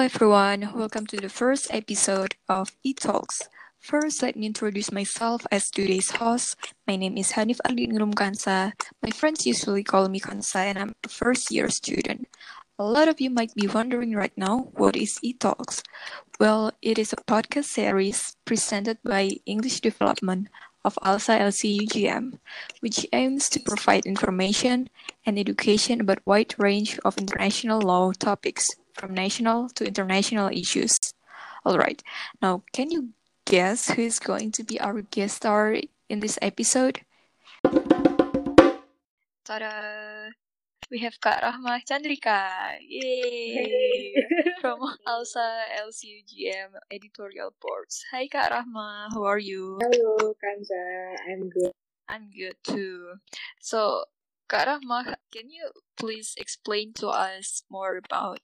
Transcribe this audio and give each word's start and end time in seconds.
Hello 0.00 0.08
everyone, 0.08 0.72
welcome 0.74 1.06
to 1.08 1.18
the 1.18 1.28
first 1.28 1.68
episode 1.68 2.34
of 2.48 2.72
eTalks. 2.80 3.42
First, 3.78 4.22
let 4.22 4.34
me 4.34 4.46
introduce 4.46 4.90
myself 4.90 5.44
as 5.52 5.68
today's 5.68 6.12
host. 6.12 6.56
My 6.88 6.96
name 6.96 7.18
is 7.18 7.32
Hanif 7.32 7.60
Aldin 7.68 7.92
Kansa. 8.16 8.72
My 9.02 9.10
friends 9.10 9.44
usually 9.44 9.84
call 9.84 10.08
me 10.08 10.18
Kansa 10.18 10.60
and 10.60 10.78
I'm 10.78 10.94
a 11.04 11.08
first 11.10 11.50
year 11.50 11.68
student. 11.68 12.28
A 12.78 12.82
lot 12.82 13.08
of 13.08 13.20
you 13.20 13.28
might 13.28 13.54
be 13.54 13.66
wondering 13.66 14.16
right 14.16 14.32
now, 14.38 14.72
what 14.72 14.96
is 14.96 15.20
eTalks? 15.22 15.82
Well, 16.40 16.72
it 16.80 16.98
is 16.98 17.12
a 17.12 17.16
podcast 17.28 17.68
series 17.68 18.38
presented 18.46 18.96
by 19.04 19.36
English 19.44 19.80
Development 19.82 20.48
of 20.82 20.98
ALSA 21.02 21.36
LC 21.36 21.76
UGM, 21.76 22.38
which 22.80 23.04
aims 23.12 23.50
to 23.50 23.60
provide 23.60 24.06
information 24.06 24.88
and 25.26 25.38
education 25.38 26.00
about 26.00 26.24
wide 26.24 26.54
range 26.56 26.98
of 27.04 27.18
international 27.18 27.82
law 27.82 28.12
topics 28.12 28.64
from 29.00 29.16
national 29.16 29.72
to 29.72 29.88
international 29.88 30.52
issues. 30.52 31.00
All 31.64 31.80
right. 31.80 32.02
Now, 32.44 32.62
can 32.76 32.92
you 32.92 33.16
guess 33.48 33.88
who 33.88 34.02
is 34.04 34.20
going 34.20 34.52
to 34.52 34.62
be 34.62 34.78
our 34.78 35.00
guest 35.00 35.40
star 35.40 35.80
in 36.12 36.20
this 36.20 36.38
episode? 36.44 37.00
Ta-da! 39.48 40.28
We 40.92 40.98
have 41.00 41.16
Kak 41.16 41.40
Rahma 41.40 41.80
Chandrika. 41.88 42.76
Yay! 42.84 44.12
From 44.60 44.80
ALSA 45.08 45.80
LCUGM 45.80 46.76
editorial 46.92 47.54
boards. 47.56 48.04
Hi 48.12 48.28
Kak 48.28 48.52
Rahma, 48.52 49.08
how 49.14 49.24
are 49.24 49.38
you? 49.38 49.78
Hello 49.80 50.34
Kansa, 50.36 51.16
I'm 51.24 51.48
good. 51.48 51.72
I'm 52.08 52.28
good 52.28 52.58
too. 52.64 53.22
So, 53.60 54.04
Kak 54.50 54.66
Rahma, 54.66 55.14
can 55.32 55.48
you 55.48 55.70
please 55.96 56.34
explain 56.36 56.92
to 57.00 57.08
us 57.08 57.62
more 57.70 57.96
about 57.96 58.40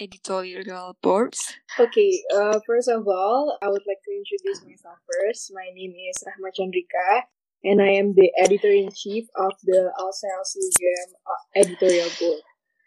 editorial 0.00 0.96
boards? 1.02 1.54
Okay, 1.78 2.22
uh, 2.34 2.58
first 2.66 2.88
of 2.88 3.06
all, 3.06 3.58
I 3.62 3.68
would 3.68 3.82
like 3.86 4.02
to 4.04 4.12
introduce 4.16 4.64
myself 4.64 4.98
first. 5.06 5.52
My 5.54 5.68
name 5.74 5.92
is 5.92 6.24
Rahma 6.24 6.50
Chandrika, 6.58 7.22
and 7.62 7.82
I 7.82 7.90
am 8.00 8.14
the 8.14 8.32
editor 8.38 8.70
in 8.70 8.90
chief 8.96 9.26
of 9.36 9.52
the 9.62 9.92
ALSA 9.98 10.26
LCUGM 10.40 11.10
uh, 11.26 11.60
editorial 11.60 12.08
board. 12.18 12.40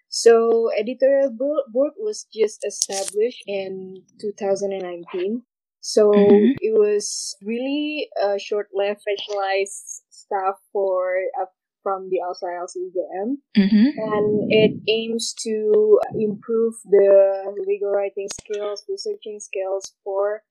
So, 0.10 0.70
editorial 0.78 1.32
board 1.32 1.94
was 1.98 2.26
just 2.34 2.66
established 2.66 3.44
in 3.48 4.04
2019. 4.20 5.44
So 5.86 6.12
mm-hmm. 6.12 6.56
it 6.62 6.80
was 6.80 7.36
really 7.44 8.08
a 8.16 8.40
short-lived 8.40 9.02
specialized 9.02 10.04
staff 10.10 10.56
for 10.72 11.18
a 11.36 11.46
from 11.84 12.10
the 12.10 12.20
ALSA 12.26 12.48
LCUGM, 12.48 13.38
mm-hmm. 13.58 13.88
and 14.00 14.52
it 14.52 14.80
aims 14.88 15.34
to 15.44 16.00
improve 16.18 16.76
the 16.86 17.54
legal 17.68 17.92
writing 17.92 18.28
skills, 18.40 18.86
researching 18.90 19.40
skills 19.40 19.94
for 20.04 20.44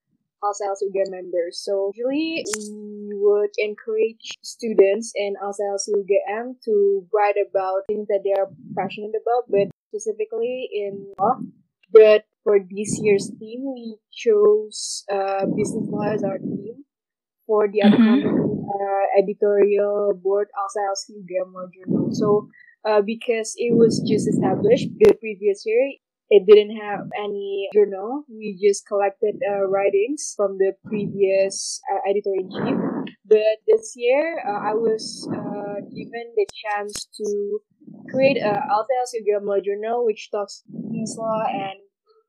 ALSA 0.43 0.63
LCUGM 0.63 1.09
members. 1.09 1.59
So 1.63 1.91
usually 1.95 2.45
we 2.55 3.09
would 3.13 3.49
encourage 3.57 4.37
students 4.43 5.11
in 5.15 5.33
ALSA 5.41 5.63
LCUGM 5.63 6.61
to 6.65 7.07
write 7.13 7.35
about 7.49 7.87
things 7.87 8.07
that 8.07 8.21
they 8.23 8.33
are 8.33 8.49
passionate 8.77 9.15
about, 9.19 9.49
but 9.49 9.71
specifically 9.89 10.69
in 10.71 11.13
law. 11.19 11.39
But 11.91 12.25
for 12.43 12.59
this 12.59 12.99
year's 13.01 13.31
theme, 13.39 13.73
we 13.73 13.97
chose 14.11 15.05
uh, 15.11 15.45
business 15.55 15.87
law 15.89 16.11
as 16.11 16.23
our 16.23 16.39
theme 16.39 16.85
for 17.45 17.67
the 17.67 17.81
mm-hmm. 17.81 17.93
upcoming 17.93 18.52
uh, 18.63 19.03
editorial 19.19 20.13
board 20.21 20.47
outside 20.59 20.89
of 20.91 21.27
Grammar 21.27 21.69
Journal. 21.73 22.09
So, 22.11 22.49
uh, 22.87 23.01
because 23.01 23.53
it 23.57 23.75
was 23.75 23.99
just 24.07 24.27
established 24.27 24.89
the 24.99 25.13
previous 25.19 25.63
year, 25.65 25.93
it 26.29 26.45
didn't 26.47 26.75
have 26.77 27.07
any 27.17 27.69
journal. 27.73 28.23
We 28.29 28.57
just 28.59 28.87
collected 28.87 29.35
uh, 29.47 29.67
writings 29.67 30.33
from 30.35 30.57
the 30.57 30.73
previous 30.85 31.81
uh, 31.91 31.99
editor 32.09 32.33
in 32.33 32.49
chief. 32.49 32.77
But 33.25 33.61
this 33.67 33.93
year, 33.95 34.41
uh, 34.41 34.71
I 34.71 34.73
was 34.73 35.27
uh, 35.31 35.85
given 35.93 36.33
the 36.35 36.47
chance 36.53 37.07
to 37.17 37.59
create 38.09 38.37
a 38.37 38.65
ALSA 38.65 39.23
Grammar 39.25 39.61
Journal, 39.61 40.05
which 40.05 40.31
talks 40.31 40.63
business 40.71 41.17
law, 41.17 41.43
and 41.45 41.79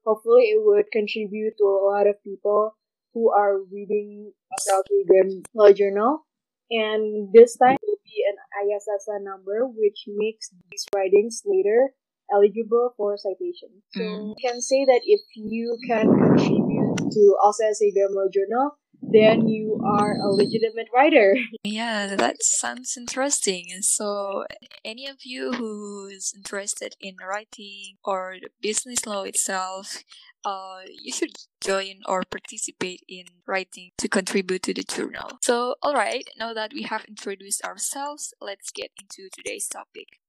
hopefully 0.04 0.53
it 0.53 0.60
would 0.62 0.86
contribute 0.92 1.54
to 1.59 1.64
a 1.64 1.84
lot 1.88 2.06
of 2.06 2.22
people 2.22 2.76
who 3.14 3.30
are 3.30 3.62
reading 3.72 4.32
ALSA 4.52 5.42
Law 5.54 5.72
Journal. 5.72 6.26
And 6.70 7.32
this 7.32 7.56
time 7.56 7.76
it 7.80 7.86
will 7.86 8.02
be 8.04 8.25
an 8.28 8.36
ISSN 8.66 9.25
number, 9.25 9.66
which 9.66 10.04
makes 10.08 10.50
these 10.70 10.84
writings 10.94 11.42
later 11.47 11.94
eligible 12.32 12.94
for 12.97 13.16
citation. 13.16 13.82
So 13.92 14.00
mm. 14.00 14.28
you 14.28 14.34
can 14.42 14.60
say 14.60 14.84
that 14.84 15.03
if 15.04 15.20
you 15.36 15.78
can 15.86 16.08
contribute 16.08 16.97
to 17.12 17.36
also 17.42 17.64
a 17.64 17.92
Grammar 17.92 18.28
Journal, 18.32 18.78
then 19.12 19.47
you 19.47 19.80
are 19.84 20.16
a 20.16 20.28
legitimate 20.28 20.88
writer. 20.94 21.36
Yeah, 21.64 22.14
that 22.16 22.42
sounds 22.42 22.97
interesting. 22.97 23.66
So, 23.80 24.44
any 24.84 25.06
of 25.06 25.16
you 25.24 25.53
who 25.53 26.06
is 26.06 26.32
interested 26.36 26.94
in 27.00 27.16
writing 27.16 27.97
or 28.04 28.36
the 28.41 28.50
business 28.60 29.06
law 29.06 29.22
itself, 29.22 30.04
uh, 30.44 30.81
you 31.03 31.12
should 31.12 31.37
join 31.60 32.00
or 32.06 32.22
participate 32.31 33.03
in 33.09 33.27
writing 33.47 33.91
to 33.99 34.09
contribute 34.09 34.62
to 34.65 34.75
the 34.75 34.84
journal. 34.84 35.38
So, 35.43 35.77
alright, 35.84 36.28
now 36.38 36.53
that 36.55 36.72
we 36.72 36.82
have 36.82 37.05
introduced 37.06 37.65
ourselves, 37.65 38.34
let's 38.41 38.71
get 38.71 38.91
into 39.00 39.28
today's 39.33 39.69
topic. 39.69 40.21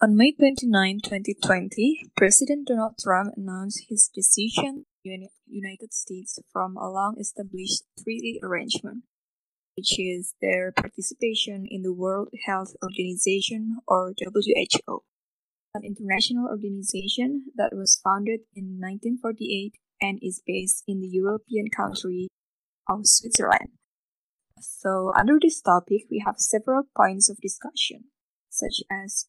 On 0.00 0.16
May 0.16 0.30
29, 0.30 1.00
2020, 1.02 2.10
President 2.16 2.68
Donald 2.68 2.94
Trump 3.02 3.34
announced 3.36 3.86
his 3.88 4.08
decision 4.14 4.86
to 5.04 5.28
United 5.46 5.92
States 5.92 6.38
from 6.52 6.76
a 6.76 6.88
long-established 6.88 7.82
treaty 8.00 8.38
arrangement, 8.40 9.02
which 9.76 9.98
is 9.98 10.34
their 10.40 10.70
participation 10.70 11.66
in 11.68 11.82
the 11.82 11.92
World 11.92 12.28
Health 12.46 12.74
Organization 12.80 13.78
or 13.88 14.14
WHO 14.22 15.02
an 15.74 15.82
international 15.84 16.48
organization 16.48 17.52
that 17.56 17.70
was 17.74 18.00
founded 18.02 18.40
in 18.54 18.78
1948 18.80 19.74
and 20.00 20.18
is 20.22 20.42
based 20.46 20.84
in 20.86 21.00
the 21.00 21.08
European 21.08 21.66
country 21.74 22.28
of 22.88 23.00
Switzerland. 23.04 23.70
So, 24.60 25.12
under 25.16 25.38
this 25.40 25.60
topic, 25.60 26.02
we 26.10 26.22
have 26.24 26.38
several 26.38 26.84
points 26.96 27.30
of 27.30 27.38
discussion, 27.40 28.10
such 28.50 28.82
as 28.90 29.26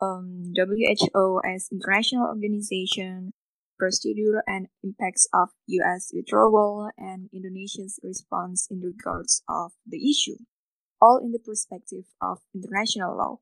um, 0.00 0.52
WHO 0.56 1.40
as 1.44 1.68
international 1.70 2.26
organization, 2.26 3.32
procedure 3.78 4.42
and 4.46 4.68
impacts 4.82 5.28
of 5.34 5.50
US 5.66 6.10
withdrawal, 6.14 6.90
and 6.96 7.28
Indonesia's 7.32 7.98
response 8.02 8.66
in 8.70 8.80
regards 8.80 9.42
of 9.48 9.72
the 9.86 9.98
issue, 9.98 10.38
all 11.00 11.18
in 11.18 11.32
the 11.32 11.38
perspective 11.38 12.04
of 12.20 12.38
international 12.54 13.16
law. 13.16 13.38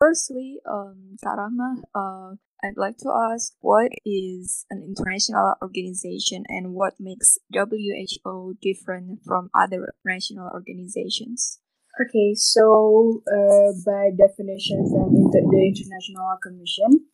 Firstly, 0.00 0.56
um, 0.64 1.16
uh, 1.22 2.32
I'd 2.64 2.80
like 2.80 2.96
to 3.04 3.12
ask 3.12 3.52
what 3.60 3.92
is 4.06 4.64
an 4.70 4.80
international 4.80 5.56
organization 5.60 6.44
and 6.48 6.72
what 6.72 6.94
makes 6.98 7.36
WHO 7.52 8.56
different 8.62 9.20
from 9.26 9.50
other 9.54 9.92
national 10.02 10.48
organizations? 10.54 11.60
Okay, 12.00 12.32
so 12.32 13.20
uh, 13.28 13.76
by 13.84 14.08
definition 14.16 14.88
from 14.88 15.12
inter- 15.20 15.44
the 15.44 15.68
International 15.68 16.32
Commission, 16.42 17.04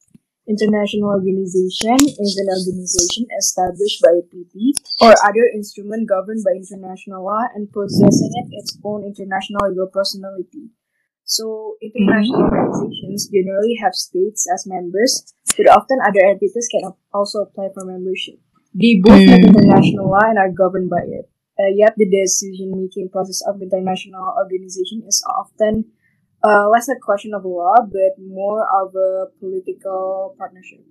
international 0.46 1.10
organization 1.10 1.98
is 1.98 2.38
an 2.38 2.46
organization 2.54 3.26
established 3.36 3.98
by 3.98 4.14
a 4.14 4.22
treaty 4.30 4.74
or 5.02 5.10
other 5.26 5.50
instrument 5.58 6.08
governed 6.08 6.44
by 6.46 6.54
international 6.54 7.24
law 7.24 7.50
and 7.56 7.66
possessing 7.72 8.30
it 8.30 8.62
its 8.62 8.78
own 8.84 9.02
international 9.02 9.66
legal 9.70 9.90
personality. 9.90 10.70
So 11.26 11.74
international 11.82 12.46
mm-hmm. 12.46 12.54
organizations 12.54 13.26
generally 13.26 13.74
have 13.82 13.94
states 13.98 14.46
as 14.46 14.62
members, 14.64 15.34
but 15.58 15.66
often 15.68 15.98
other 15.98 16.22
entities 16.22 16.68
can 16.70 16.94
also 17.12 17.42
apply 17.42 17.74
for 17.74 17.84
membership. 17.84 18.38
They 18.72 19.02
both 19.02 19.26
have 19.26 19.42
international 19.42 20.06
law 20.06 20.22
and 20.22 20.38
are 20.38 20.54
governed 20.54 20.88
by 20.88 21.02
it. 21.02 21.26
Uh, 21.58 21.72
yet 21.74 21.94
the 21.96 22.06
decision-making 22.06 23.08
process 23.10 23.42
of 23.48 23.60
international 23.60 24.22
organization 24.38 25.02
is 25.08 25.24
often 25.26 25.90
uh, 26.44 26.68
less 26.68 26.88
a 26.88 26.94
question 27.02 27.34
of 27.34 27.44
law, 27.44 27.74
but 27.80 28.14
more 28.22 28.62
of 28.62 28.94
a 28.94 29.26
political 29.40 30.36
partnership. 30.38 30.84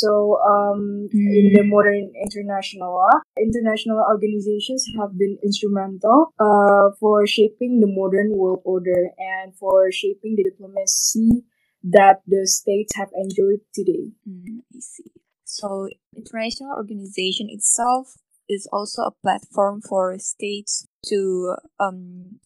So, 0.00 0.40
um, 0.40 1.08
mm. 1.12 1.28
in 1.38 1.52
the 1.52 1.64
modern 1.64 2.12
international 2.16 2.94
law, 2.94 3.20
international 3.36 4.04
organizations 4.08 4.86
have 4.98 5.16
been 5.18 5.38
instrumental 5.44 6.32
uh, 6.40 6.96
for 6.98 7.26
shaping 7.26 7.80
the 7.80 7.86
modern 7.86 8.36
world 8.36 8.62
order 8.64 9.10
and 9.18 9.54
for 9.56 9.92
shaping 9.92 10.36
the 10.36 10.44
diplomacy 10.44 11.44
that 11.82 12.20
the 12.26 12.46
states 12.46 12.96
have 12.96 13.08
enjoyed 13.14 13.60
today. 13.74 14.12
Mm, 14.28 14.60
I 14.74 14.80
see. 14.80 15.12
So, 15.44 15.88
international 16.16 16.72
organization 16.76 17.48
itself 17.50 18.14
is 18.48 18.68
also 18.72 19.02
a 19.02 19.16
platform 19.22 19.80
for 19.80 20.18
states 20.18 20.86
to 21.06 21.56
um, 21.78 22.40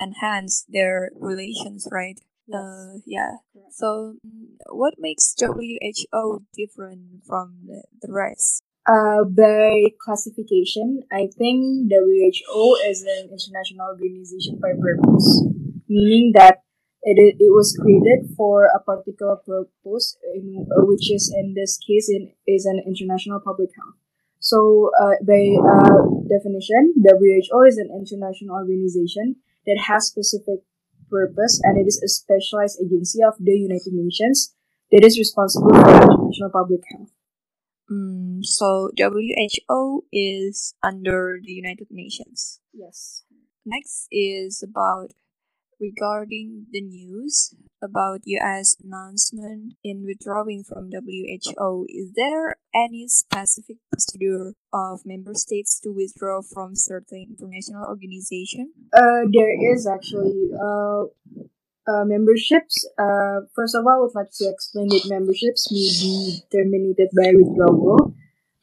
enhance 0.00 0.64
their 0.68 1.10
relations, 1.18 1.86
right? 1.90 2.18
Uh, 2.52 2.98
yeah. 3.06 3.38
So, 3.70 4.16
mm, 4.26 4.56
what 4.70 4.94
makes 4.98 5.34
WHO 5.38 6.44
different 6.54 7.24
from 7.26 7.56
the, 7.66 7.82
the 8.02 8.12
rest? 8.12 8.62
Uh, 8.86 9.24
by 9.24 9.84
classification, 10.02 11.02
I 11.12 11.28
think 11.36 11.90
WHO 11.92 12.78
is 12.88 13.02
an 13.02 13.28
international 13.30 13.86
organization 13.88 14.58
by 14.60 14.72
purpose, 14.72 15.44
meaning 15.88 16.32
that 16.34 16.62
it, 17.02 17.36
it 17.38 17.52
was 17.52 17.76
created 17.80 18.34
for 18.36 18.66
a 18.66 18.80
particular 18.80 19.36
purpose, 19.36 20.16
in, 20.34 20.66
uh, 20.70 20.84
which 20.86 21.10
is 21.12 21.32
in 21.36 21.54
this 21.54 21.78
case 21.78 22.10
in, 22.10 22.32
is 22.46 22.66
an 22.66 22.82
international 22.86 23.40
public 23.40 23.70
health. 23.76 23.96
So, 24.40 24.90
uh, 25.00 25.20
by 25.26 25.44
uh, 25.60 26.00
definition, 26.28 26.94
WHO 26.96 27.62
is 27.68 27.76
an 27.76 27.90
international 27.92 28.56
organization 28.56 29.36
that 29.66 29.78
has 29.86 30.06
specific 30.06 30.64
purpose 31.10 31.60
and 31.64 31.78
it 31.78 31.86
is 31.86 32.00
a 32.02 32.08
specialized 32.08 32.78
agency 32.80 33.20
of 33.22 33.34
the 33.38 33.52
United 33.52 33.92
Nations 33.92 34.54
that 34.92 35.04
is 35.04 35.18
responsible 35.18 35.70
for 35.74 35.90
international 35.90 36.50
public 36.50 36.80
health. 36.90 37.10
Mm, 37.90 38.44
so 38.44 38.90
WHO 38.96 40.04
is 40.12 40.74
under 40.82 41.40
the 41.42 41.52
United 41.52 41.88
Nations. 41.90 42.60
Yes. 42.72 43.24
Next 43.66 44.06
is 44.10 44.62
about 44.62 45.12
regarding 45.80 46.66
the 46.70 46.80
news 46.80 47.54
about 47.82 48.20
US 48.26 48.76
announcement 48.82 49.74
in 49.82 50.04
withdrawing 50.04 50.64
from 50.64 50.90
WHO. 50.92 51.86
Is 51.88 52.12
there 52.14 52.56
any 52.74 53.08
specific 53.08 53.76
procedure 53.90 54.54
of 54.72 55.00
member 55.04 55.32
states 55.34 55.80
to 55.80 55.90
withdraw 55.90 56.42
from 56.42 56.76
certain 56.76 57.26
international 57.30 57.84
organization? 57.88 58.72
Uh, 58.92 59.24
there 59.32 59.72
is 59.72 59.88
actually 59.88 60.50
uh, 60.54 61.04
uh, 61.88 62.04
memberships. 62.04 62.86
Uh, 62.98 63.48
first 63.54 63.74
of 63.74 63.84
all, 63.86 63.96
I 63.96 64.00
would 64.00 64.14
like 64.14 64.32
to 64.38 64.48
explain 64.48 64.88
that 64.88 65.08
memberships 65.08 65.72
may 65.72 65.88
be 66.04 66.42
terminated 66.52 67.08
by 67.16 67.32
withdrawal, 67.32 68.14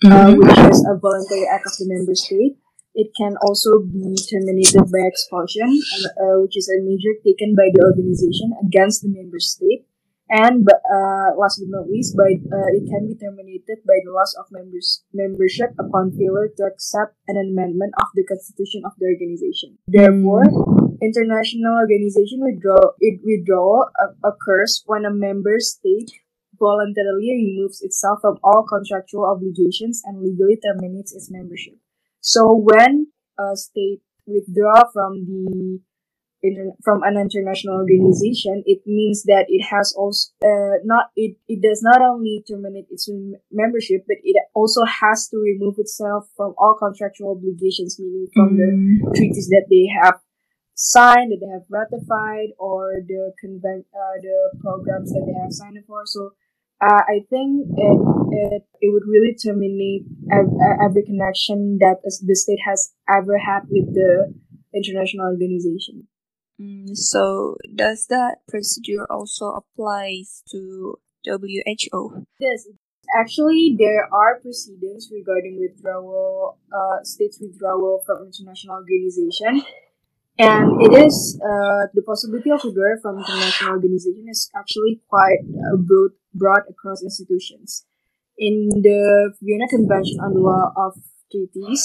uh, 0.05 0.09
mm-hmm. 0.09 0.39
which 0.39 0.57
is 0.69 0.85
a 0.85 0.95
voluntary 0.97 1.47
act 1.49 1.65
of 1.65 1.73
the 1.79 1.85
member 1.89 2.15
state. 2.15 2.57
It 2.97 3.13
can 3.13 3.37
also 3.45 3.85
be 3.85 4.17
terminated 4.17 4.89
by 4.89 5.05
expulsion, 5.05 5.69
uh, 6.17 6.41
which 6.41 6.57
is 6.57 6.65
a 6.65 6.81
measure 6.81 7.13
taken 7.21 7.53
by 7.53 7.69
the 7.69 7.85
organization 7.85 8.57
against 8.65 9.05
the 9.05 9.13
member 9.13 9.37
state. 9.37 9.85
And 10.33 10.67
uh, 10.67 11.37
last 11.37 11.61
but 11.61 11.69
not 11.69 11.87
least, 11.87 12.17
by 12.17 12.33
uh, 12.33 12.69
it 12.73 12.89
can 12.89 13.07
be 13.07 13.15
terminated 13.15 13.85
by 13.85 14.01
the 14.03 14.11
loss 14.11 14.33
of 14.35 14.49
members 14.51 15.05
membership 15.13 15.71
upon 15.79 16.17
failure 16.17 16.51
to 16.57 16.63
accept 16.65 17.15
an 17.29 17.37
amendment 17.37 17.93
of 18.01 18.09
the 18.17 18.25
constitution 18.25 18.81
of 18.83 18.91
the 18.97 19.07
organization. 19.13 19.77
Therefore, 19.87 20.43
international 20.99 21.77
organization 21.79 22.41
withdraw 22.43 22.97
it 22.99 23.21
withdrawal 23.23 23.87
occurs 24.25 24.83
when 24.89 25.05
a 25.05 25.13
member 25.13 25.61
state 25.61 26.11
voluntarily 26.59 27.29
removes 27.31 27.79
itself 27.85 28.19
from 28.25 28.41
all 28.43 28.65
contractual 28.67 29.29
obligations 29.29 30.01
and 30.03 30.19
legally 30.19 30.57
terminates 30.57 31.13
its 31.13 31.29
membership. 31.31 31.77
So 32.27 32.59
when 32.59 33.07
a 33.39 33.55
state 33.55 34.01
withdraw 34.25 34.83
from 34.91 35.23
the 35.23 35.79
from 36.83 37.01
an 37.03 37.15
international 37.17 37.75
organization, 37.75 38.63
it 38.65 38.81
means 38.85 39.23
that 39.23 39.45
it 39.47 39.63
has 39.71 39.95
also 39.97 40.31
uh, 40.43 40.83
not 40.83 41.05
it, 41.15 41.37
it 41.47 41.61
does 41.61 41.81
not 41.81 42.01
only 42.01 42.43
terminate 42.45 42.87
its 42.91 43.09
membership, 43.49 44.03
but 44.07 44.17
it 44.23 44.35
also 44.53 44.83
has 44.83 45.29
to 45.29 45.37
remove 45.37 45.75
itself 45.77 46.27
from 46.35 46.53
all 46.57 46.75
contractual 46.75 47.31
obligations, 47.31 47.97
meaning 47.97 48.27
from 48.35 48.49
mm. 48.49 48.59
the 48.59 49.15
treaties 49.15 49.47
that 49.47 49.65
they 49.71 49.87
have 50.03 50.19
signed, 50.75 51.31
that 51.31 51.39
they 51.39 51.51
have 51.51 51.65
ratified, 51.71 52.49
or 52.59 53.01
the 53.07 53.31
convent 53.39 53.85
uh, 53.95 54.19
the 54.21 54.59
programs 54.59 55.13
that 55.13 55.23
they 55.25 55.39
have 55.41 55.53
signed 55.53 55.79
for. 55.87 56.03
So 56.05 56.33
uh, 56.81 57.01
I 57.07 57.25
think 57.29 57.67
it, 57.75 57.99
it 58.31 58.63
it 58.81 58.93
would 58.93 59.07
really 59.07 59.35
terminate 59.35 60.05
every 60.83 61.03
connection 61.03 61.79
that 61.79 61.97
the 62.03 62.35
state 62.35 62.59
has 62.65 62.93
ever 63.09 63.37
had 63.37 63.61
with 63.69 63.93
the 63.93 64.33
international 64.73 65.25
organization. 65.25 66.07
Mm, 66.61 66.95
so 66.95 67.57
does 67.73 68.07
that 68.09 68.45
procedure 68.47 69.05
also 69.09 69.53
applies 69.53 70.43
to 70.51 70.95
WHO? 71.25 72.25
Yes, 72.39 72.67
actually 73.15 73.75
there 73.77 74.07
are 74.13 74.39
proceedings 74.39 75.09
regarding 75.11 75.59
withdrawal, 75.59 76.57
uh, 76.71 77.03
states 77.03 77.39
withdrawal 77.41 78.03
from 78.05 78.25
international 78.25 78.75
organization 78.75 79.63
and 80.39 80.81
it 80.81 80.93
is 81.05 81.39
uh, 81.41 81.87
the 81.93 82.01
possibility 82.05 82.49
of 82.51 82.63
withdrawal 82.63 82.97
from 83.01 83.19
international 83.19 83.71
organization 83.71 84.25
is 84.29 84.49
actually 84.55 85.01
quite 85.09 85.41
uh, 85.41 85.77
broad, 85.77 86.11
broad 86.33 86.61
across 86.69 87.03
institutions. 87.03 87.85
In 88.37 88.69
the 88.69 89.33
Vienna 89.41 89.67
Convention 89.67 90.19
on 90.21 90.33
the 90.33 90.39
Law 90.39 90.71
of 90.77 90.93
Treaties, 91.31 91.81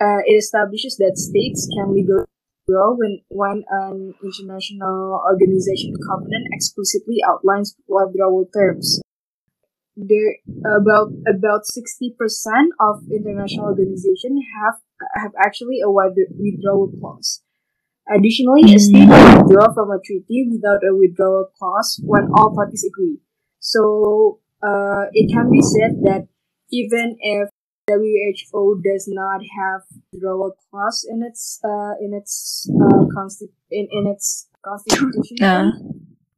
uh, 0.00 0.24
it 0.24 0.40
establishes 0.40 0.96
that 0.96 1.16
states 1.16 1.68
can 1.76 1.94
legally 1.94 2.24
withdraw 2.66 2.96
when, 2.96 3.20
when 3.28 3.64
an 3.68 4.14
international 4.24 5.20
organization 5.30 5.92
covenant 6.08 6.48
explicitly 6.52 7.18
outlines 7.28 7.76
withdrawal 7.86 8.48
terms. 8.52 9.00
There 9.96 10.42
about 10.66 11.12
about 11.22 11.66
sixty 11.66 12.16
percent 12.18 12.72
of 12.80 13.04
international 13.14 13.66
organizations 13.66 14.42
have 14.58 14.82
have 15.14 15.30
actually 15.38 15.78
a 15.84 15.88
withdrawal 15.88 16.90
clause. 16.98 17.43
Additionally, 18.08 18.74
a 18.74 18.78
state 18.78 19.08
can 19.08 19.38
withdraw 19.38 19.72
from 19.72 19.90
a 19.90 19.98
treaty 20.04 20.48
without 20.50 20.82
a 20.84 20.94
withdrawal 20.94 21.46
clause 21.58 22.00
when 22.04 22.28
all 22.36 22.54
parties 22.54 22.84
agree. 22.84 23.18
So 23.60 24.40
uh, 24.62 25.08
it 25.12 25.32
can 25.32 25.50
be 25.50 25.62
said 25.62 26.02
that 26.04 26.28
even 26.70 27.16
if 27.20 27.48
WHO 27.90 28.80
does 28.84 29.08
not 29.08 29.40
have 29.40 29.82
withdrawal 30.12 30.52
clause 30.70 31.06
in 31.08 31.22
its 31.22 31.60
uh, 31.64 31.92
in 32.00 32.12
its 32.14 32.70
uh, 32.72 33.04
consti- 33.16 33.52
in, 33.70 33.88
in 33.90 34.06
its 34.06 34.48
constitution, 34.64 35.36
uh. 35.42 35.70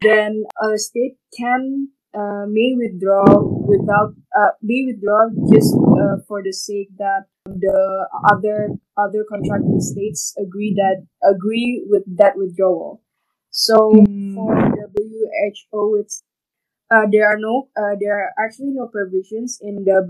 then 0.01 0.45
a 0.63 0.79
state 0.79 1.17
can 1.37 1.89
uh, 2.15 2.47
may 2.49 2.75
withdraw 2.77 3.25
without 3.67 4.15
uh, 4.39 4.51
may 4.63 4.85
withdraw 4.87 5.29
just 5.53 5.75
uh, 5.75 6.17
for 6.27 6.43
the 6.43 6.53
sake 6.53 6.89
that 6.99 7.27
the 7.47 8.09
other 8.31 8.71
other 8.97 9.25
contracting 9.29 9.81
states 9.81 10.35
agree 10.39 10.75
that 10.75 11.07
agree 11.23 11.85
with 11.87 12.05
that 12.19 12.37
withdrawal. 12.37 13.03
So 13.51 13.93
mm. 13.93 14.35
for 14.35 14.55
WHO, 14.55 15.97
it's 16.01 16.23
uh, 16.91 17.07
there 17.11 17.27
are 17.27 17.39
no 17.39 17.69
uh, 17.77 17.97
there 18.01 18.15
are 18.19 18.33
actually 18.39 18.73
no 18.73 18.87
provisions 18.87 19.59
in 19.61 19.85
the 19.85 20.03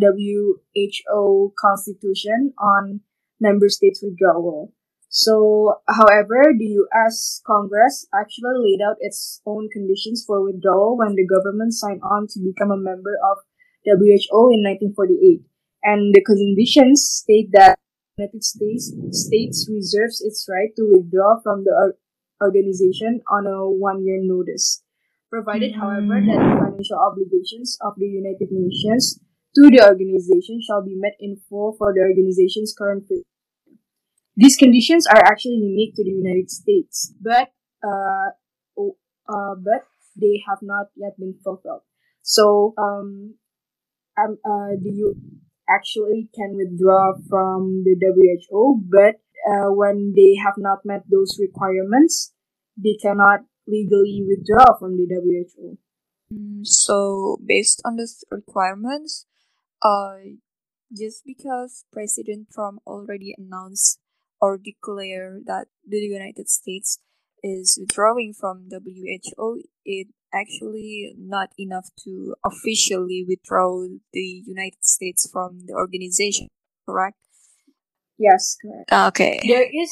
WHO 0.00 1.54
constitution 1.58 2.52
on 2.58 3.00
member 3.40 3.68
states 3.68 4.02
withdrawal. 4.02 4.72
So, 5.08 5.80
however, 5.88 6.52
the 6.58 6.76
US 6.84 7.40
Congress 7.46 8.06
actually 8.12 8.58
laid 8.58 8.80
out 8.82 8.96
its 9.00 9.40
own 9.46 9.68
conditions 9.72 10.24
for 10.26 10.42
withdrawal 10.42 10.98
when 10.98 11.14
the 11.14 11.26
government 11.26 11.72
signed 11.72 12.02
on 12.02 12.26
to 12.28 12.40
become 12.40 12.70
a 12.70 12.76
member 12.76 13.16
of 13.24 13.38
WHO 13.86 14.50
in 14.50 14.60
1948 14.66 15.46
and 15.86 16.12
the 16.12 16.22
conditions 16.26 17.22
state 17.22 17.54
that 17.54 17.78
the 18.18 18.26
United 18.26 18.42
States 18.42 18.90
states 19.14 19.70
reserves 19.70 20.18
its 20.20 20.44
right 20.50 20.74
to 20.74 20.90
withdraw 20.90 21.38
from 21.42 21.62
the 21.62 21.94
organization 22.42 23.22
on 23.30 23.46
a 23.46 23.70
one-year 23.70 24.18
notice, 24.22 24.82
provided, 25.30 25.78
however, 25.78 26.18
that 26.18 26.42
the 26.42 26.56
financial 26.58 26.98
obligations 26.98 27.78
of 27.80 27.94
the 27.96 28.06
United 28.06 28.50
Nations 28.50 29.20
to 29.54 29.70
the 29.70 29.80
organization 29.86 30.60
shall 30.66 30.82
be 30.82 30.98
met 30.98 31.14
in 31.20 31.38
full 31.48 31.74
for 31.78 31.94
the 31.94 32.02
organization's 32.02 32.74
current 32.76 33.06
These 34.36 34.56
conditions 34.56 35.06
are 35.06 35.22
actually 35.24 35.62
unique 35.62 35.94
to 35.96 36.04
the 36.04 36.10
United 36.10 36.50
States, 36.50 37.14
but 37.22 37.54
uh, 37.80 38.36
uh, 38.76 39.54
but 39.56 39.86
they 40.18 40.42
have 40.48 40.58
not 40.60 40.92
yet 40.96 41.16
been 41.18 41.38
fulfilled. 41.42 41.82
So, 42.22 42.74
um, 42.76 43.36
um, 44.18 44.36
uh, 44.44 44.76
the 44.82 44.92
U 44.92 45.14
actually 45.68 46.28
can 46.34 46.56
withdraw 46.56 47.14
from 47.28 47.84
the 47.84 47.96
WHO, 47.98 48.82
but 48.88 49.16
uh, 49.46 49.70
when 49.72 50.12
they 50.16 50.36
have 50.42 50.54
not 50.56 50.78
met 50.84 51.02
those 51.10 51.38
requirements, 51.40 52.32
they 52.76 52.96
cannot 53.00 53.40
legally 53.66 54.24
withdraw 54.26 54.76
from 54.78 54.96
the 54.96 55.06
WHO. 55.06 55.78
Mm, 56.32 56.66
so, 56.66 57.38
based 57.46 57.80
on 57.84 57.96
these 57.96 58.24
requirements, 58.30 59.26
uh, 59.82 60.16
just 60.96 61.22
because 61.24 61.84
President 61.92 62.48
Trump 62.52 62.80
already 62.86 63.34
announced 63.36 63.98
or 64.40 64.58
declared 64.58 65.46
that 65.46 65.66
the 65.86 65.98
United 65.98 66.48
States 66.48 66.98
is 67.42 67.78
withdrawing 67.80 68.32
from 68.32 68.68
WHO, 68.70 69.62
it 69.84 70.08
actually 70.36 71.14
not 71.18 71.50
enough 71.58 71.88
to 72.04 72.34
officially 72.44 73.24
withdraw 73.28 73.86
the 74.12 74.42
United 74.46 74.84
States 74.84 75.28
from 75.32 75.60
the 75.66 75.74
organization, 75.74 76.48
correct? 76.88 77.16
Yes, 78.18 78.56
correct. 78.60 78.92
Okay. 78.92 79.40
There 79.46 79.68
is, 79.68 79.90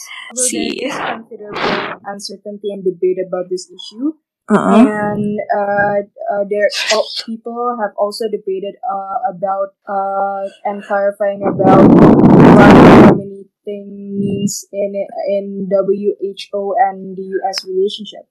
See. 0.48 0.80
there 0.80 0.88
is 0.88 0.96
considerable 0.96 2.00
uncertainty 2.06 2.72
and 2.72 2.82
debate 2.84 3.18
about 3.20 3.50
this 3.50 3.68
issue, 3.68 4.16
Uh-uh. 4.48 4.80
and 4.80 5.38
uh, 5.52 5.98
uh, 6.32 6.44
there 6.48 6.68
oh, 6.92 7.04
people 7.26 7.76
have 7.80 7.92
also 7.98 8.24
debated 8.32 8.76
uh, 8.80 9.18
about 9.28 9.76
uh, 9.84 10.48
and 10.64 10.82
clarifying 10.84 11.44
about 11.44 11.84
what 11.84 12.72
terminating 13.12 14.16
means 14.16 14.64
in 14.72 15.04
in 15.28 15.68
WHO 15.68 16.76
and 16.80 17.16
the 17.16 17.28
US 17.44 17.60
relationship. 17.68 18.24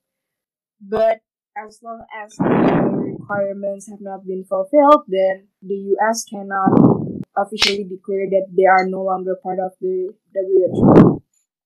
But 0.82 1.22
as 1.58 1.80
long 1.84 2.06
as 2.14 2.36
the 2.36 3.16
requirements 3.18 3.90
have 3.90 4.02
not 4.02 4.26
been 4.26 4.44
fulfilled, 4.44 5.04
then 5.08 5.48
the 5.62 5.96
US 5.98 6.26
cannot 6.26 6.72
officially 7.38 7.84
declare 7.84 8.30
that 8.30 8.48
they 8.56 8.66
are 8.66 8.88
no 8.88 9.04
longer 9.04 9.36
part 9.42 9.60
of 9.60 9.72
the 9.82 10.14
WHO. 10.34 11.22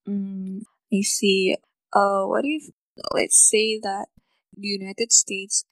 Mm, 0.08 0.62
I 0.94 1.01
see. 1.01 1.56
Uh, 1.94 2.24
what 2.25 2.46
if 2.46 2.70
let's 3.13 3.38
say 3.38 3.79
that 3.79 4.08
the 4.56 4.67
United 4.67 5.12
States 5.12 5.65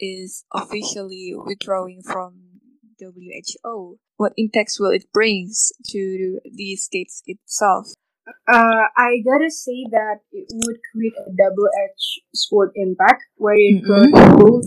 is 0.00 0.44
officially 0.54 1.34
withdrawing 1.34 2.02
from 2.02 2.60
WHO? 3.00 3.98
What 4.16 4.32
impacts 4.36 4.78
will 4.78 4.90
it 4.90 5.12
brings 5.12 5.72
to 5.90 6.40
the 6.44 6.76
states 6.76 7.22
itself? 7.26 7.88
Uh, 8.26 8.86
I 8.96 9.18
gotta 9.24 9.50
say 9.50 9.86
that 9.90 10.20
it 10.32 10.46
would 10.52 10.78
create 10.92 11.14
a 11.18 11.30
double-edged 11.30 12.10
sword 12.34 12.70
impact 12.76 13.22
where 13.36 13.56
it 13.58 13.82
could 13.84 14.12
both 14.38 14.66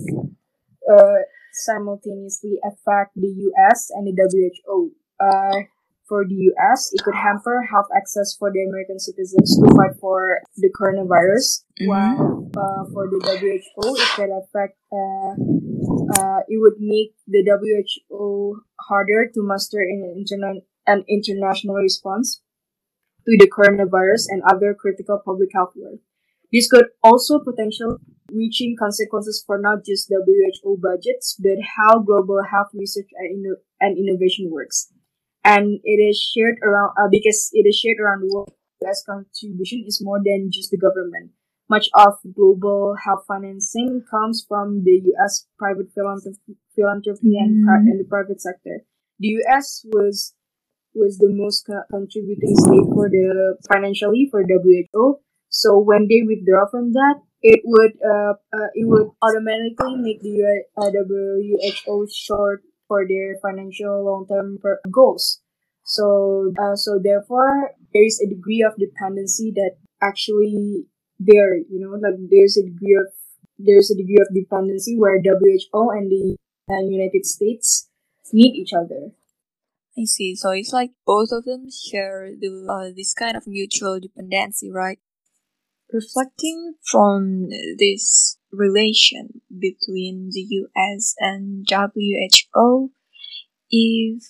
uh, 0.91 1.19
simultaneously 1.53 2.59
affect 2.65 3.15
the 3.15 3.31
US 3.51 3.89
and 3.95 4.07
the 4.07 4.13
WHO. 4.13 4.91
Uh, 5.19 5.63
for 6.07 6.25
the 6.27 6.35
US, 6.53 6.91
it 6.93 7.01
could 7.03 7.15
hamper 7.15 7.61
health 7.71 7.87
access 7.95 8.35
for 8.37 8.51
the 8.51 8.61
American 8.67 8.99
citizens 8.99 9.57
to 9.57 9.65
fight 9.75 9.95
for 9.99 10.41
the 10.57 10.69
coronavirus, 10.69 11.63
Mhm. 11.81 11.87
while 11.87 12.51
uh, 12.57 12.83
for 12.93 13.07
the 13.09 13.19
WHO, 13.23 13.95
it 13.95 14.09
could 14.15 14.31
affect. 14.35 14.77
Uh, 14.91 15.33
uh, 16.15 16.39
it 16.47 16.57
would 16.61 16.77
make 16.79 17.15
the 17.27 17.41
WHO 17.43 18.61
harder 18.79 19.27
to 19.33 19.41
muster 19.41 19.79
an, 19.79 20.01
interna- 20.21 20.63
an 20.87 21.03
international 21.07 21.75
response 21.75 22.41
to 23.25 23.37
the 23.39 23.49
coronavirus 23.49 24.25
and 24.29 24.41
other 24.51 24.73
critical 24.73 25.19
public 25.23 25.49
health 25.53 25.73
work. 25.75 25.99
This 26.51 26.69
could 26.69 26.85
also 27.03 27.39
potentially 27.39 27.97
reaching 28.31 28.75
consequences 28.79 29.43
for 29.45 29.59
not 29.59 29.83
just 29.85 30.09
WHO 30.09 30.77
budgets, 30.81 31.35
but 31.39 31.57
how 31.77 31.99
global 31.99 32.41
health 32.49 32.69
research 32.73 33.09
and, 33.17 33.45
inno- 33.45 33.61
and 33.81 33.97
innovation 33.97 34.49
works. 34.51 34.91
And 35.43 35.79
it 35.83 35.99
is 36.01 36.17
shared 36.19 36.57
around 36.63 36.91
uh, 36.97 37.07
because 37.11 37.49
it 37.53 37.67
is 37.67 37.75
shared 37.77 37.97
around 37.99 38.21
the 38.21 38.33
world. 38.33 38.53
US 38.85 39.03
contribution 39.05 39.83
is 39.87 40.01
more 40.03 40.19
than 40.23 40.49
just 40.51 40.69
the 40.71 40.77
government. 40.77 41.31
Much 41.69 41.89
of 41.95 42.13
global 42.35 42.95
health 43.03 43.23
financing 43.27 44.03
comes 44.09 44.45
from 44.47 44.83
the 44.83 45.01
U.S. 45.15 45.47
private 45.57 45.87
philanthropy, 45.93 46.57
philanthropy 46.75 47.37
and, 47.39 47.65
pri- 47.65 47.79
Mm. 47.81 47.89
and 47.89 47.99
the 47.99 48.03
private 48.07 48.39
sector. 48.41 48.85
The 49.19 49.27
U.S. 49.41 49.83
was 49.93 50.35
was 50.95 51.17
the 51.17 51.29
most 51.31 51.65
co- 51.67 51.85
contributing 51.91 52.55
state 52.55 52.87
for 52.93 53.09
the 53.09 53.57
financially 53.67 54.27
for 54.31 54.43
WHO. 54.43 55.19
So 55.49 55.79
when 55.79 56.07
they 56.07 56.21
withdraw 56.25 56.67
from 56.69 56.93
that, 56.93 57.21
it 57.41 57.61
would 57.63 57.93
uh, 58.03 58.33
uh 58.53 58.69
it 58.73 58.87
would 58.87 59.11
automatically 59.21 59.95
make 59.97 60.21
the 60.21 60.63
uh, 60.77 60.89
WHO 60.91 62.07
short 62.11 62.63
for 62.87 63.07
their 63.07 63.35
financial 63.41 64.05
long 64.05 64.25
term 64.27 64.57
goals. 64.91 65.41
So 65.83 66.51
uh, 66.57 66.75
so 66.75 66.99
therefore 67.01 67.71
there 67.93 68.05
is 68.05 68.19
a 68.19 68.27
degree 68.27 68.63
of 68.65 68.73
dependency 68.77 69.51
that 69.55 69.77
actually 70.01 70.85
there 71.19 71.55
you 71.55 71.79
know 71.79 71.95
like 71.95 72.17
there's 72.29 72.57
a 72.57 72.65
degree 72.65 72.97
of 72.99 73.07
there's 73.57 73.89
a 73.91 73.95
degree 73.95 74.19
of 74.19 74.33
dependency 74.33 74.97
where 74.97 75.21
WHO 75.21 75.89
and 75.91 76.11
the 76.11 76.35
uh, 76.69 76.81
United 76.81 77.25
States 77.25 77.89
need 78.33 78.55
each 78.55 78.73
other. 78.73 79.11
I 79.97 80.03
see. 80.05 80.35
So 80.35 80.51
it's 80.51 80.73
like 80.73 80.91
both 81.05 81.29
of 81.31 81.45
them 81.45 81.67
share 81.69 82.31
the 82.37 82.67
uh, 82.69 82.93
this 82.95 83.13
kind 83.13 83.37
of 83.37 83.47
mutual 83.47 83.99
dependency, 83.99 84.69
right? 84.71 84.99
Reflecting 85.91 86.75
from 86.83 87.49
this 87.77 88.37
relation 88.51 89.41
between 89.49 90.31
the 90.31 90.41
US 90.41 91.15
and 91.19 91.65
WHO, 91.69 92.91
if 93.69 94.23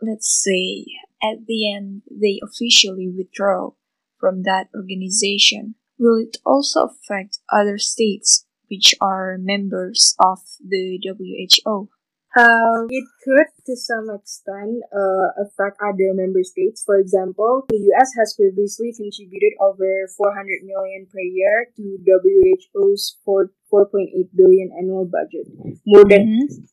let's 0.00 0.28
say 0.42 0.84
at 1.22 1.46
the 1.46 1.72
end 1.72 2.02
they 2.10 2.40
officially 2.42 3.08
withdraw 3.08 3.70
from 4.18 4.42
that 4.42 4.68
organization, 4.74 5.76
will 5.98 6.18
it 6.18 6.36
also 6.44 6.86
affect 6.86 7.38
other 7.50 7.78
states 7.78 8.46
which 8.68 8.94
are 9.00 9.38
members 9.38 10.14
of 10.18 10.40
the 10.60 10.98
WHO? 11.02 11.88
Uh, 12.36 12.88
it 12.88 13.04
could, 13.24 13.46
to 13.66 13.76
some 13.76 14.08
extent, 14.08 14.80
uh, 14.92 15.28
affect 15.44 15.76
other 15.84 16.12
member 16.14 16.42
states. 16.42 16.82
For 16.84 16.96
example, 16.98 17.64
the 17.68 17.76
U.S. 17.92 18.10
has 18.18 18.34
previously 18.38 18.92
contributed 18.96 19.52
over 19.60 20.08
400 20.16 20.64
million 20.64 21.06
per 21.12 21.20
year 21.20 21.68
to 21.76 21.98
WHO's 22.04 23.16
4, 23.24 23.50
4.8 23.70 24.30
billion 24.34 24.70
annual 24.78 25.04
budget. 25.04 25.46
More 25.84 26.04
than 26.08 26.24
Mhm. 26.26 26.68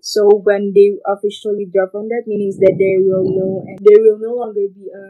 so, 0.00 0.28
when 0.44 0.72
they 0.74 0.92
officially 1.06 1.64
withdraw 1.66 1.86
from 1.90 2.08
that, 2.08 2.24
means 2.26 2.56
that 2.58 2.76
there 2.78 3.00
will 3.02 3.26
no 3.28 3.64
and 3.66 3.78
there 3.82 4.00
will 4.02 4.18
no 4.18 4.34
longer 4.34 4.66
be 4.72 4.88
a 4.94 5.04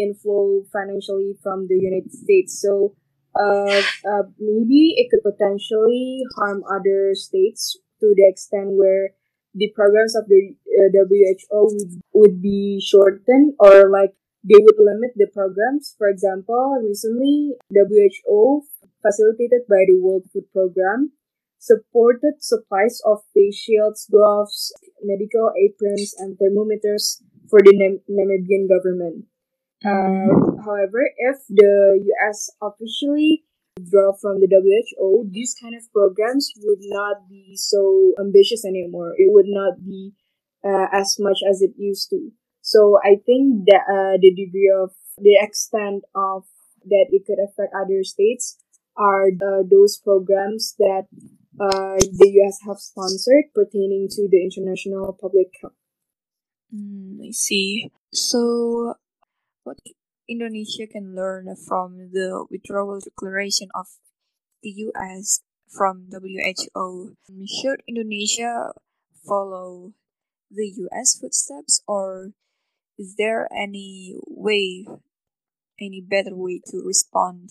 inflow 0.00 0.62
financially 0.72 1.36
from 1.42 1.66
the 1.68 1.76
United 1.78 2.12
States. 2.12 2.60
So, 2.60 2.94
uh, 3.34 3.80
uh, 4.10 4.24
maybe 4.38 4.94
it 4.96 5.08
could 5.10 5.22
potentially 5.22 6.22
harm 6.36 6.62
other 6.70 7.14
states 7.14 7.78
to 8.00 8.14
the 8.16 8.26
extent 8.28 8.72
where 8.72 9.10
the 9.54 9.72
programs 9.74 10.14
of 10.14 10.28
the 10.28 10.54
uh, 10.68 10.90
WHO 10.92 11.62
would, 11.72 11.92
would 12.12 12.42
be 12.42 12.80
shortened 12.84 13.54
or 13.58 13.90
like 13.90 14.12
they 14.44 14.60
would 14.60 14.78
limit 14.78 15.12
the 15.16 15.26
programs. 15.32 15.94
For 15.96 16.08
example, 16.08 16.78
recently 16.84 17.54
WHO 17.72 18.62
facilitated 19.02 19.66
by 19.68 19.84
the 19.88 19.98
World 20.00 20.24
Food 20.32 20.44
Program 20.52 21.12
supported 21.58 22.38
supplies 22.40 23.00
of 23.04 23.18
face 23.34 23.58
shields, 23.58 24.06
gloves, 24.10 24.72
medical 25.02 25.50
aprons, 25.58 26.14
and 26.18 26.38
thermometers 26.38 27.22
for 27.50 27.60
the 27.62 27.74
Nam- 27.74 28.04
Namibian 28.06 28.68
government. 28.70 29.26
Uh, 29.84 30.62
however, 30.64 31.10
if 31.18 31.38
the 31.48 32.00
US 32.12 32.50
officially 32.62 33.44
withdraw 33.76 34.12
from 34.20 34.40
the 34.40 34.48
WHO, 34.48 35.28
these 35.30 35.54
kind 35.60 35.74
of 35.74 35.82
programs 35.92 36.52
would 36.62 36.80
not 36.82 37.28
be 37.28 37.56
so 37.56 38.12
ambitious 38.18 38.64
anymore. 38.64 39.14
It 39.16 39.32
would 39.32 39.46
not 39.48 39.84
be 39.84 40.12
uh, 40.64 40.86
as 40.92 41.16
much 41.18 41.38
as 41.48 41.62
it 41.62 41.72
used 41.76 42.10
to. 42.10 42.30
So 42.62 42.98
I 43.04 43.16
think 43.24 43.66
that 43.66 43.84
uh, 43.86 44.18
the 44.20 44.34
degree 44.34 44.72
of 44.74 44.90
the 45.18 45.38
extent 45.40 46.04
of 46.14 46.44
that 46.86 47.06
it 47.10 47.24
could 47.26 47.38
affect 47.42 47.74
other 47.74 48.02
states 48.02 48.58
are 48.96 49.28
uh, 49.28 49.62
those 49.68 49.96
programs 49.98 50.74
that 50.78 51.06
uh, 51.60 51.96
the 51.96 52.30
US 52.42 52.58
have 52.66 52.78
sponsored 52.78 53.52
pertaining 53.54 54.08
to 54.10 54.28
the 54.30 54.42
international 54.42 55.16
public 55.20 55.48
health. 55.60 55.74
Mm, 56.74 57.28
I 57.28 57.30
see. 57.30 57.90
So, 58.12 58.94
what 59.64 59.78
Indonesia 60.28 60.86
can 60.86 61.14
learn 61.14 61.54
from 61.56 62.10
the 62.12 62.44
withdrawal 62.50 63.00
declaration 63.00 63.68
of 63.74 63.86
the 64.62 64.70
US 64.90 65.42
from 65.68 66.08
WHO? 66.10 67.16
Should 67.46 67.82
Indonesia 67.86 68.72
follow 69.26 69.94
the 70.50 70.66
US 70.86 71.18
footsteps, 71.18 71.82
or 71.86 72.32
is 72.98 73.14
there 73.16 73.48
any 73.52 74.16
way, 74.26 74.86
any 75.80 76.00
better 76.00 76.34
way 76.34 76.60
to 76.70 76.82
respond 76.84 77.50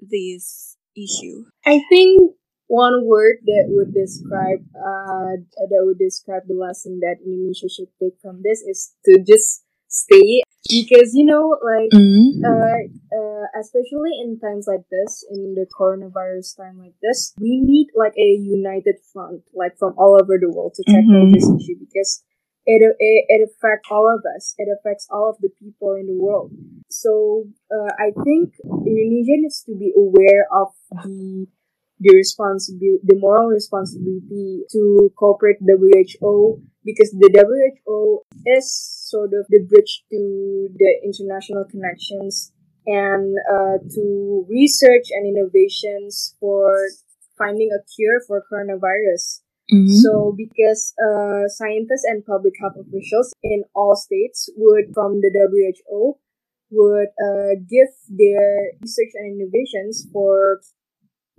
this 0.00 0.76
issue? 0.96 1.46
I 1.64 1.80
think 1.88 2.36
one 2.66 3.06
word 3.06 3.36
that 3.44 3.66
would 3.68 3.92
describe 3.92 4.64
uh 4.74 5.36
that 5.68 5.82
would 5.84 5.98
describe 5.98 6.48
the 6.48 6.54
lesson 6.56 7.00
that 7.00 7.20
Indonesia 7.20 7.68
should 7.68 7.92
take 8.00 8.16
from 8.22 8.40
this 8.42 8.62
is 8.62 8.96
to 9.04 9.20
just 9.20 9.63
stay 9.94 10.42
because 10.70 11.14
you 11.14 11.24
know 11.24 11.58
like 11.62 11.94
Mm. 11.94 12.30
uh, 12.44 12.78
uh 13.14 13.44
especially 13.60 14.12
in 14.22 14.38
times 14.40 14.66
like 14.68 14.84
this 14.90 15.24
in 15.30 15.54
the 15.54 15.66
coronavirus 15.78 16.56
time 16.56 16.78
like 16.78 16.94
this 17.02 17.34
we 17.40 17.60
need 17.60 17.88
like 17.96 18.14
a 18.18 18.30
united 18.42 18.96
front 19.12 19.42
like 19.54 19.76
from 19.78 19.94
all 19.98 20.18
over 20.20 20.38
the 20.40 20.50
world 20.50 20.74
to 20.74 20.84
tackle 20.84 21.26
Mhm. 21.26 21.32
this 21.32 21.50
issue 21.56 21.76
because 21.80 22.22
it, 22.66 22.82
it 22.98 23.24
it 23.28 23.48
affects 23.48 23.88
all 23.90 24.08
of 24.12 24.22
us 24.36 24.54
it 24.58 24.68
affects 24.68 25.06
all 25.10 25.30
of 25.30 25.36
the 25.40 25.50
people 25.60 25.94
in 25.94 26.06
the 26.06 26.16
world 26.18 26.52
so 26.90 27.44
uh, 27.72 27.92
i 27.98 28.10
think 28.24 28.52
indonesia 28.86 29.36
needs 29.38 29.62
to 29.62 29.74
be 29.76 29.92
aware 29.96 30.46
of 30.52 30.68
the 31.02 31.46
the 32.00 32.14
responsibility 32.14 33.00
the 33.04 33.18
moral 33.18 33.48
responsibility 33.48 34.62
to 34.70 35.10
cooperate 35.16 35.58
who 36.20 36.60
because 36.84 37.10
the 37.12 37.74
who 37.86 38.22
is 38.46 38.66
sort 39.08 39.30
of 39.32 39.46
the 39.48 39.60
bridge 39.68 40.04
to 40.10 40.68
the 40.76 40.90
international 41.02 41.64
connections 41.70 42.52
and 42.86 43.34
uh, 43.50 43.78
to 43.94 44.46
research 44.48 45.08
and 45.10 45.26
innovations 45.26 46.36
for 46.40 46.76
finding 47.38 47.70
a 47.72 47.80
cure 47.96 48.20
for 48.26 48.44
coronavirus. 48.50 49.40
Mm-hmm. 49.72 49.96
So, 50.04 50.34
because 50.36 50.92
uh, 51.00 51.48
scientists 51.48 52.04
and 52.04 52.24
public 52.24 52.52
health 52.60 52.76
officials 52.78 53.32
in 53.42 53.64
all 53.74 53.96
states 53.96 54.50
would, 54.56 54.92
from 54.92 55.20
the 55.22 55.32
WHO, 55.32 56.18
would 56.70 57.08
uh, 57.16 57.56
give 57.68 57.88
their 58.08 58.72
research 58.82 59.12
and 59.14 59.40
innovations 59.40 60.06
for 60.12 60.60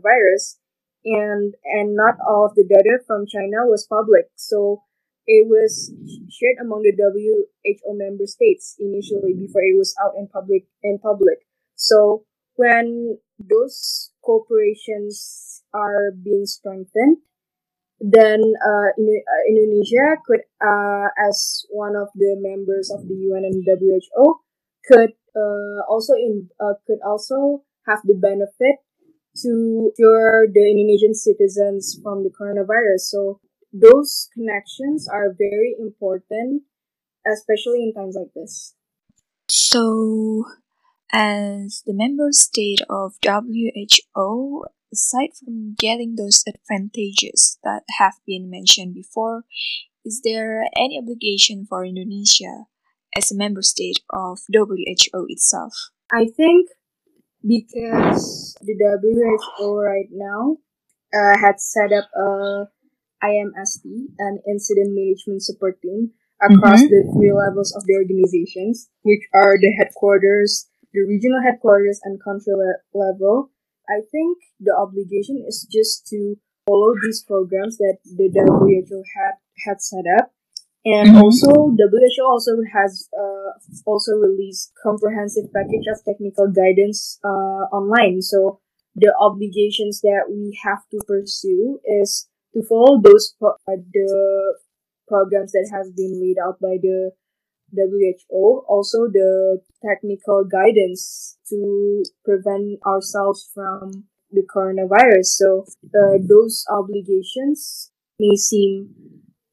virus, 0.01 0.57
and 1.03 1.53
and 1.65 1.95
not 1.95 2.15
all 2.27 2.47
of 2.47 2.55
the 2.55 2.65
data 2.67 2.97
from 3.05 3.27
China 3.27 3.69
was 3.69 3.85
public. 3.87 4.25
So 4.35 4.81
it 5.27 5.47
was 5.47 5.91
shared 6.29 6.57
among 6.61 6.83
the 6.83 6.93
WHO 6.93 7.97
member 7.97 8.25
states 8.25 8.75
initially 8.79 9.33
before 9.33 9.61
it 9.61 9.77
was 9.77 9.95
out 10.03 10.13
in 10.17 10.27
public 10.27 10.65
in 10.83 10.99
public. 10.99 11.39
So 11.75 12.25
when 12.55 13.17
those 13.39 14.11
corporations 14.23 15.63
are 15.73 16.11
being 16.11 16.45
strengthened, 16.45 17.17
then 17.99 18.41
uh, 18.61 18.89
uh 18.93 19.41
Indonesia 19.49 20.21
could, 20.25 20.43
uh, 20.61 21.09
as 21.17 21.65
one 21.69 21.95
of 21.95 22.09
the 22.15 22.35
members 22.39 22.91
of 22.91 23.07
the 23.07 23.15
UN 23.15 23.45
and 23.45 23.63
WHO, 23.65 24.39
could 24.85 25.13
uh, 25.35 25.81
also 25.89 26.13
in 26.13 26.49
uh, 26.59 26.75
could 26.85 26.99
also 27.05 27.63
have 27.87 27.99
the 28.05 28.15
benefit 28.15 28.77
to 29.43 29.91
cure 29.95 30.47
the 30.47 30.63
Indonesian 30.71 31.13
citizens 31.13 31.99
from 32.01 32.23
the 32.23 32.31
coronavirus. 32.31 33.11
So 33.11 33.39
those 33.75 34.29
connections 34.33 35.07
are 35.07 35.35
very 35.37 35.75
important, 35.79 36.63
especially 37.27 37.83
in 37.83 37.93
times 37.93 38.15
like 38.17 38.33
this. 38.33 38.75
So, 39.49 40.45
as 41.11 41.83
the 41.85 41.93
member 41.93 42.29
state 42.31 42.81
of 42.89 43.15
WHO, 43.23 44.65
aside 44.93 45.29
from 45.37 45.75
getting 45.77 46.15
those 46.15 46.43
advantages 46.47 47.59
that 47.63 47.83
have 47.99 48.15
been 48.25 48.49
mentioned 48.49 48.93
before, 48.93 49.43
is 50.05 50.21
there 50.23 50.63
any 50.77 50.99
obligation 50.99 51.65
for 51.67 51.83
Indonesia 51.83 52.65
as 53.15 53.31
a 53.31 53.37
member 53.37 53.61
state 53.61 53.99
of 54.09 54.39
WHO 54.53 55.25
itself? 55.27 55.73
I 56.11 56.25
think 56.25 56.69
because 57.45 58.55
the 58.61 58.75
WHO 59.57 59.75
right 59.77 60.09
now 60.11 60.57
uh, 61.13 61.37
had 61.37 61.59
set 61.59 61.91
up 61.91 62.09
a 62.15 62.65
IMST, 63.25 63.85
an 64.19 64.39
incident 64.47 64.93
management 64.93 65.41
support 65.41 65.81
team, 65.81 66.11
across 66.41 66.81
mm-hmm. 66.81 66.93
the 66.93 67.01
three 67.13 67.33
levels 67.33 67.73
of 67.75 67.83
the 67.85 67.95
organizations, 67.95 68.89
which 69.01 69.23
are 69.33 69.57
the 69.57 69.71
headquarters, 69.77 70.67
the 70.93 71.01
regional 71.07 71.41
headquarters, 71.41 71.99
and 72.03 72.21
country 72.23 72.53
le- 72.53 72.81
level. 72.93 73.49
I 73.89 74.01
think 74.11 74.37
the 74.59 74.75
obligation 74.75 75.43
is 75.47 75.67
just 75.71 76.07
to 76.07 76.35
follow 76.67 76.93
these 77.03 77.23
programs 77.23 77.77
that 77.77 77.97
the 78.03 78.29
WHO 78.33 79.03
had 79.15 79.35
had 79.65 79.81
set 79.81 80.05
up 80.17 80.31
and 80.85 81.09
mm-hmm. 81.09 81.21
also, 81.21 81.49
WHO 81.49 82.23
also 82.23 82.51
has 82.71 83.09
uh, 83.17 83.57
also 83.87 84.13
released 84.13 84.71
comprehensive 84.81 85.51
package 85.51 85.87
of 85.91 86.05
technical 86.05 86.47
guidance 86.47 87.19
uh, 87.25 87.65
online. 87.73 88.21
So 88.21 88.59
the 88.95 89.11
obligations 89.19 90.01
that 90.01 90.29
we 90.29 90.57
have 90.63 90.87
to 90.91 90.99
pursue 91.07 91.79
is 91.85 92.29
to 92.55 92.63
follow 92.67 93.01
those 93.01 93.35
pro- 93.37 93.59
uh, 93.67 93.77
the 93.91 94.57
programs 95.07 95.51
that 95.51 95.69
has 95.71 95.91
been 95.91 96.19
laid 96.19 96.37
out 96.39 96.59
by 96.59 96.77
the 96.81 97.11
WHO. 97.75 98.63
Also, 98.67 99.07
the 99.11 99.59
technical 99.83 100.45
guidance 100.45 101.37
to 101.49 102.03
prevent 102.23 102.79
ourselves 102.85 103.49
from 103.53 104.05
the 104.31 104.43
coronavirus. 104.43 105.25
So 105.25 105.65
uh, 105.85 106.17
those 106.21 106.65
obligations 106.69 107.91
may 108.19 108.35
seem 108.35 108.95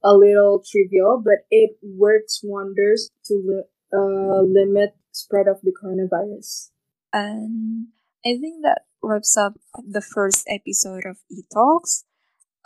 a 0.05 0.15
little 0.15 0.63
trivial, 0.65 1.23
but 1.25 1.47
it 1.51 1.77
works 1.83 2.41
wonders 2.43 3.11
to 3.27 3.35
li- 3.35 3.71
uh, 3.93 4.43
limit 4.43 4.95
spread 5.13 5.47
of 5.49 5.61
the 5.63 5.73
coronavirus. 5.73 6.71
And 7.13 7.89
I 8.25 8.39
think 8.39 8.63
that 8.63 8.83
wraps 9.03 9.37
up 9.37 9.55
the 9.77 10.01
first 10.01 10.47
episode 10.49 11.05
of 11.05 11.19
eTalks. 11.31 12.05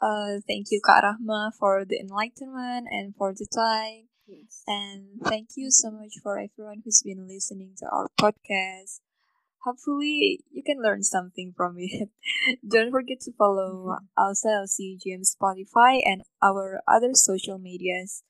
Uh, 0.00 0.40
thank 0.46 0.68
you, 0.70 0.80
Kak 0.84 1.04
Rahma, 1.04 1.52
for 1.58 1.84
the 1.84 1.98
enlightenment 1.98 2.86
and 2.90 3.14
for 3.16 3.32
the 3.32 3.46
time. 3.46 4.08
Yes. 4.26 4.62
And 4.66 5.20
thank 5.24 5.50
you 5.56 5.70
so 5.70 5.90
much 5.90 6.14
for 6.22 6.38
everyone 6.38 6.82
who's 6.84 7.02
been 7.02 7.28
listening 7.28 7.74
to 7.78 7.86
our 7.86 8.08
podcast 8.20 9.00
hopefully 9.66 10.44
you 10.50 10.62
can 10.62 10.80
learn 10.80 11.02
something 11.02 11.52
from 11.54 11.74
it. 11.78 12.08
Don't 12.66 12.92
forget 12.92 13.20
to 13.22 13.32
follow 13.32 13.98
Alsa 14.16 14.62
LCUGM 14.62 15.26
Spotify 15.26 16.00
and 16.04 16.22
our 16.40 16.80
other 16.86 17.10
social 17.14 17.58
medias. 17.58 18.22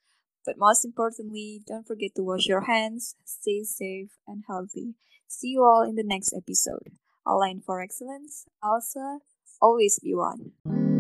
But 0.47 0.57
most 0.59 0.85
importantly, 0.85 1.63
don't 1.67 1.87
forget 1.87 2.13
to 2.15 2.23
wash 2.23 2.47
your 2.47 2.67
hands, 2.71 3.17
stay 3.25 3.65
safe 3.65 4.11
and 4.29 4.45
healthy. 4.47 4.95
See 5.27 5.49
you 5.49 5.65
all 5.65 5.83
in 5.83 5.97
the 5.97 6.05
next 6.05 6.33
episode. 6.33 6.93
Align 7.27 7.63
for 7.67 7.81
excellence, 7.81 8.47
Alsa, 8.63 9.19
always 9.61 9.99
be 9.99 10.15
one. 10.15 10.96